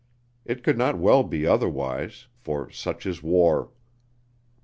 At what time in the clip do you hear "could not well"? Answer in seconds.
0.63-1.21